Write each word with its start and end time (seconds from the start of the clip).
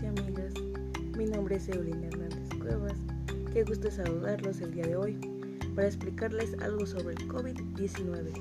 Y 0.00 0.06
amigas, 0.06 0.54
mi 1.18 1.26
nombre 1.26 1.56
es 1.56 1.68
Evelyn 1.68 2.02
Hernández 2.04 2.48
Cuevas. 2.58 2.98
Qué 3.52 3.62
gusto 3.62 3.90
saludarlos 3.90 4.62
el 4.62 4.72
día 4.72 4.84
de 4.84 4.96
hoy 4.96 5.18
para 5.74 5.86
explicarles 5.86 6.56
algo 6.62 6.86
sobre 6.86 7.14
el 7.14 7.28
COVID-19. 7.28 8.32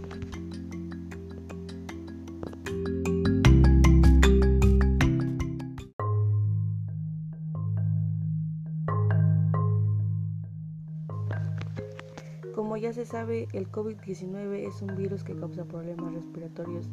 Como 12.55 12.77
ya 12.77 12.93
se 12.93 13.05
sabe, 13.05 13.49
el 13.51 13.69
COVID-19 13.69 14.69
es 14.69 14.81
un 14.81 14.95
virus 14.95 15.25
que 15.25 15.35
causa 15.35 15.65
problemas 15.65 16.13
respiratorios 16.13 16.87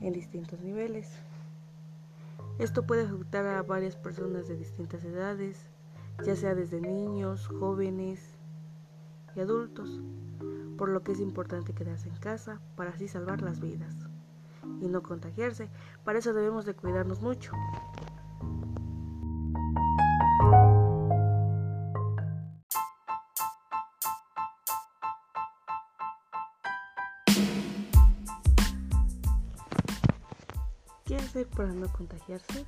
en 0.00 0.14
distintos 0.14 0.62
niveles. 0.62 1.10
Esto 2.62 2.86
puede 2.86 3.02
afectar 3.02 3.44
a 3.44 3.60
varias 3.64 3.96
personas 3.96 4.46
de 4.46 4.56
distintas 4.56 5.02
edades, 5.02 5.66
ya 6.24 6.36
sea 6.36 6.54
desde 6.54 6.80
niños, 6.80 7.48
jóvenes 7.48 8.38
y 9.34 9.40
adultos, 9.40 10.00
por 10.78 10.88
lo 10.88 11.02
que 11.02 11.10
es 11.10 11.18
importante 11.18 11.74
quedarse 11.74 12.08
en 12.08 12.14
casa 12.18 12.60
para 12.76 12.90
así 12.90 13.08
salvar 13.08 13.42
las 13.42 13.58
vidas 13.58 13.96
y 14.80 14.86
no 14.86 15.02
contagiarse. 15.02 15.70
Para 16.04 16.20
eso 16.20 16.32
debemos 16.34 16.64
de 16.64 16.74
cuidarnos 16.74 17.20
mucho. 17.20 17.50
Hacer 31.32 31.48
para 31.48 31.72
no 31.72 31.90
contagiarse? 31.90 32.66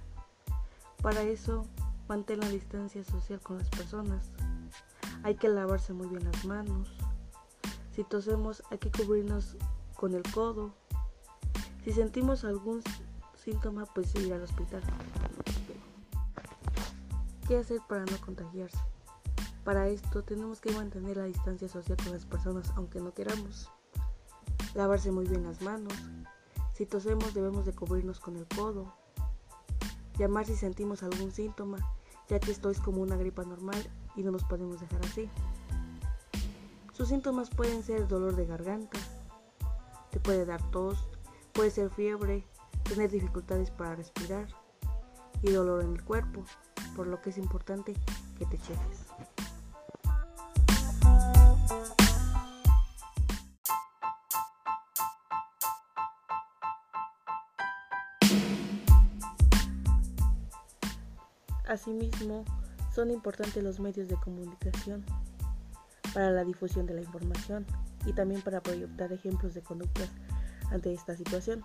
Para 1.03 1.21
eso, 1.21 1.67
mantén 2.09 2.41
la 2.41 2.49
distancia 2.49 3.05
social 3.05 3.39
con 3.41 3.59
las 3.59 3.69
personas. 3.69 4.31
Hay 5.23 5.35
que 5.35 5.51
lavarse 5.51 5.93
muy 5.93 6.07
bien 6.07 6.25
las 6.25 6.47
manos. 6.47 6.97
Si 7.93 8.05
tosemos, 8.05 8.63
hay 8.71 8.79
que 8.79 8.91
cubrirnos 8.91 9.59
con 9.97 10.15
el 10.15 10.23
codo. 10.33 10.73
Si 11.85 11.93
sentimos 11.93 12.47
algún 12.47 12.83
síntoma, 13.37 13.85
pues 13.85 14.15
ir 14.15 14.33
al 14.33 14.43
hospital. 14.43 14.81
¿Qué 17.47 17.59
hacer 17.59 17.81
para 17.87 18.07
no 18.07 18.17
contagiarse? 18.25 18.79
Para 19.63 19.89
esto 19.89 20.23
tenemos 20.23 20.63
que 20.63 20.73
mantener 20.73 21.19
la 21.19 21.25
distancia 21.25 21.69
social 21.69 21.99
con 22.03 22.13
las 22.13 22.25
personas 22.25 22.73
aunque 22.77 22.99
no 22.99 23.13
queramos. 23.13 23.71
Lavarse 24.75 25.13
muy 25.13 25.27
bien 25.27 25.43
las 25.43 25.61
manos, 25.61 25.93
si 26.75 26.87
tosemos 26.87 27.33
debemos 27.35 27.65
de 27.65 27.73
cubrirnos 27.73 28.21
con 28.21 28.37
el 28.37 28.47
codo. 28.47 28.93
Llamar 30.19 30.45
si 30.45 30.57
sentimos 30.57 31.03
algún 31.03 31.33
síntoma, 31.33 31.79
ya 32.29 32.39
que 32.41 32.51
esto 32.51 32.71
es 32.71 32.81
como 32.81 33.01
una 33.01 33.17
gripa 33.17 33.45
normal 33.45 33.81
y 34.17 34.23
no 34.23 34.33
nos 34.33 34.45
podemos 34.45 34.81
dejar 34.81 35.01
así. 35.07 35.31
Sus 36.93 37.09
síntomas 37.09 37.51
pueden 37.51 37.83
ser 37.83 38.07
dolor 38.07 38.37
de 38.37 38.47
garganta, 38.47 38.99
te 40.11 40.21
puede 40.21 40.45
dar 40.45 40.63
tos, 40.71 41.09
puede 41.53 41.71
ser 41.71 41.91
fiebre, 41.91 42.45
tener 42.85 43.11
dificultades 43.11 43.71
para 43.71 43.97
respirar 43.97 44.49
y 45.43 45.51
dolor 45.51 45.83
en 45.83 45.95
el 45.95 46.05
cuerpo, 46.05 46.45
por 46.95 47.07
lo 47.07 47.21
que 47.21 47.31
es 47.31 47.39
importante 47.39 47.95
que 48.39 48.47
te 48.47 48.59
cheques. 48.59 49.34
Asimismo, 61.75 62.45
son 62.95 63.11
importantes 63.11 63.61
los 63.61 63.81
medios 63.81 64.07
de 64.07 64.15
comunicación 64.15 65.05
para 66.15 66.31
la 66.31 66.45
difusión 66.45 66.87
de 66.87 66.95
la 66.95 67.01
información 67.01 67.67
y 68.07 68.13
también 68.13 68.43
para 68.43 68.63
proyectar 68.63 69.13
ejemplos 69.13 69.55
de 69.55 69.63
conductas 69.63 70.09
ante 70.71 70.93
esta 70.93 71.17
situación. 71.17 71.65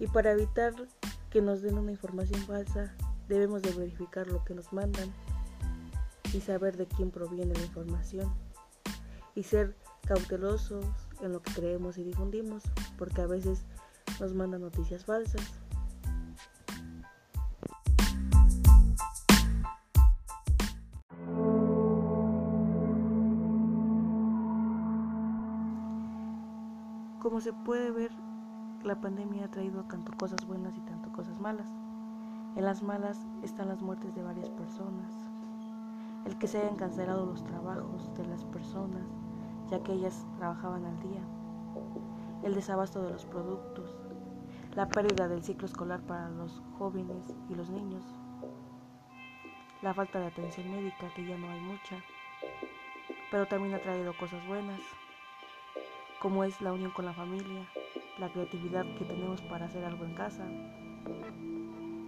Y 0.00 0.08
para 0.08 0.32
evitar 0.32 0.74
que 1.30 1.40
nos 1.40 1.62
den 1.62 1.78
una 1.78 1.92
información 1.92 2.42
falsa, 2.42 2.92
debemos 3.28 3.62
de 3.62 3.70
verificar 3.74 4.26
lo 4.26 4.44
que 4.44 4.54
nos 4.54 4.72
mandan 4.72 5.14
y 6.34 6.40
saber 6.40 6.76
de 6.76 6.86
quién 6.86 7.12
proviene 7.12 7.54
la 7.54 7.62
información 7.62 8.34
y 9.36 9.44
ser 9.44 9.76
cautelosos 10.04 10.84
en 11.22 11.30
lo 11.30 11.40
que 11.42 11.52
creemos 11.52 11.96
y 11.96 12.02
difundimos, 12.02 12.64
porque 12.98 13.20
a 13.20 13.28
veces 13.28 13.62
nos 14.18 14.34
mandan 14.34 14.62
noticias 14.62 15.04
falsas 15.04 15.59
Como 27.30 27.40
se 27.40 27.52
puede 27.52 27.92
ver, 27.92 28.10
la 28.82 29.00
pandemia 29.00 29.44
ha 29.44 29.50
traído 29.52 29.84
tanto 29.84 30.10
cosas 30.16 30.44
buenas 30.48 30.76
y 30.76 30.80
tanto 30.80 31.12
cosas 31.12 31.38
malas. 31.38 31.70
En 32.56 32.64
las 32.64 32.82
malas 32.82 33.24
están 33.44 33.68
las 33.68 33.82
muertes 33.82 34.16
de 34.16 34.22
varias 34.24 34.50
personas, 34.50 35.14
el 36.24 36.36
que 36.38 36.48
se 36.48 36.58
hayan 36.58 36.74
cancelado 36.74 37.26
los 37.26 37.44
trabajos 37.44 38.12
de 38.14 38.26
las 38.26 38.44
personas, 38.46 39.06
ya 39.70 39.80
que 39.80 39.92
ellas 39.92 40.26
trabajaban 40.38 40.84
al 40.84 40.98
día, 40.98 41.22
el 42.42 42.52
desabasto 42.52 43.00
de 43.00 43.12
los 43.12 43.26
productos, 43.26 43.96
la 44.74 44.88
pérdida 44.88 45.28
del 45.28 45.44
ciclo 45.44 45.66
escolar 45.66 46.00
para 46.00 46.30
los 46.30 46.60
jóvenes 46.78 47.32
y 47.48 47.54
los 47.54 47.70
niños, 47.70 48.02
la 49.82 49.94
falta 49.94 50.18
de 50.18 50.26
atención 50.26 50.68
médica, 50.68 51.14
que 51.14 51.24
ya 51.24 51.38
no 51.38 51.48
hay 51.48 51.60
mucha, 51.60 52.02
pero 53.30 53.46
también 53.46 53.76
ha 53.76 53.78
traído 53.78 54.16
cosas 54.16 54.44
buenas 54.48 54.80
como 56.20 56.44
es 56.44 56.60
la 56.60 56.72
unión 56.72 56.90
con 56.90 57.06
la 57.06 57.14
familia, 57.14 57.66
la 58.18 58.30
creatividad 58.30 58.84
que 58.98 59.06
tenemos 59.06 59.40
para 59.40 59.64
hacer 59.64 59.84
algo 59.84 60.04
en 60.04 60.14
casa. 60.14 60.44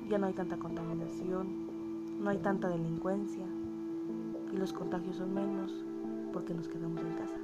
Ya 0.09 0.19
no 0.19 0.27
hay 0.27 0.35
tanta 0.35 0.59
contaminación, 0.59 2.23
no 2.23 2.29
hay 2.29 2.37
tanta 2.39 2.69
delincuencia 2.69 3.47
y 4.53 4.57
los 4.57 4.75
contagios 4.75 5.17
son 5.17 5.33
menos 5.33 5.73
porque 6.31 6.53
nos 6.53 6.69
quedamos 6.69 7.01
en 7.01 7.15
casa. 7.15 7.39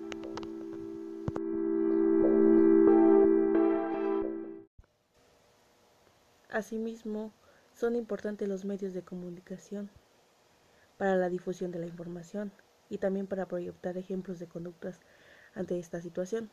Asimismo, 6.50 7.32
son 7.72 7.96
importantes 7.96 8.46
los 8.46 8.66
medios 8.66 8.92
de 8.92 9.02
comunicación 9.02 9.88
para 10.98 11.16
la 11.16 11.30
difusión 11.30 11.70
de 11.70 11.78
la 11.78 11.86
información 11.86 12.52
y 12.90 12.98
también 12.98 13.26
para 13.26 13.46
proyectar 13.46 13.96
ejemplos 13.96 14.38
de 14.38 14.48
conductas 14.48 15.00
ante 15.58 15.78
esta 15.78 16.00
situación. 16.00 16.50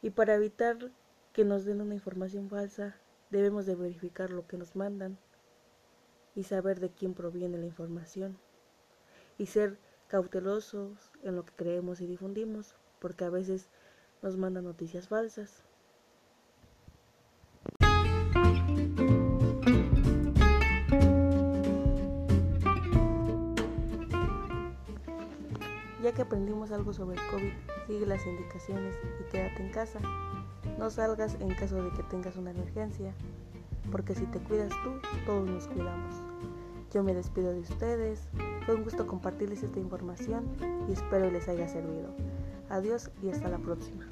Y 0.00 0.10
para 0.10 0.34
evitar 0.34 0.90
que 1.32 1.44
nos 1.44 1.64
den 1.64 1.82
una 1.82 1.94
información 1.94 2.48
falsa, 2.48 2.96
debemos 3.30 3.66
de 3.66 3.74
verificar 3.74 4.30
lo 4.30 4.46
que 4.46 4.56
nos 4.56 4.74
mandan 4.74 5.18
y 6.34 6.44
saber 6.44 6.80
de 6.80 6.90
quién 6.90 7.12
proviene 7.14 7.58
la 7.58 7.66
información 7.66 8.38
y 9.36 9.46
ser 9.46 9.78
cautelosos 10.08 11.12
en 11.22 11.36
lo 11.36 11.44
que 11.44 11.52
creemos 11.54 12.00
y 12.00 12.06
difundimos, 12.06 12.74
porque 12.98 13.24
a 13.24 13.30
veces 13.30 13.68
nos 14.22 14.36
mandan 14.36 14.64
noticias 14.64 15.08
falsas. 15.08 15.64
Ya 26.02 26.12
que 26.12 26.22
aprendimos 26.22 26.72
algo 26.72 26.92
sobre 26.92 27.16
el 27.16 27.30
COVID, 27.30 27.71
sigue 27.86 28.06
las 28.06 28.26
indicaciones 28.26 28.94
y 29.20 29.30
quédate 29.30 29.62
en 29.62 29.70
casa. 29.70 30.00
No 30.78 30.90
salgas 30.90 31.36
en 31.40 31.54
caso 31.54 31.82
de 31.82 31.90
que 31.90 32.02
tengas 32.04 32.36
una 32.36 32.50
emergencia, 32.50 33.12
porque 33.90 34.14
si 34.14 34.24
te 34.26 34.38
cuidas 34.38 34.70
tú, 34.82 34.90
todos 35.26 35.48
nos 35.48 35.66
cuidamos. 35.68 36.14
Yo 36.92 37.02
me 37.02 37.14
despido 37.14 37.52
de 37.52 37.60
ustedes, 37.60 38.28
fue 38.66 38.74
un 38.74 38.84
gusto 38.84 39.06
compartirles 39.06 39.62
esta 39.62 39.80
información 39.80 40.44
y 40.88 40.92
espero 40.92 41.30
les 41.30 41.48
haya 41.48 41.68
servido. 41.68 42.08
Adiós 42.68 43.10
y 43.22 43.30
hasta 43.30 43.48
la 43.48 43.58
próxima. 43.58 44.06